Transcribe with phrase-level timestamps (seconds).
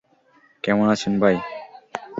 [0.63, 1.35] কেমন আছেন ভাই?